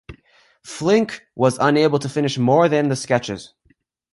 [0.65, 3.53] Flinck was unable to finish more than the sketches.